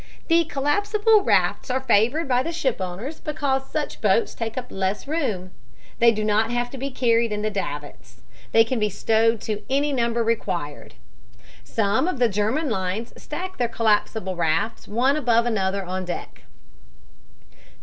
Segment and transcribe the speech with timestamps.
[0.29, 5.07] The collapsible rafts are favored by the ship owners because such boats take up less
[5.07, 5.51] room;
[5.99, 9.39] they do not have to be carried in the davits, and they can be stowed
[9.41, 10.95] to any number required.
[11.63, 16.45] Some of the German lines stack their collapsible rafts one above another on deck.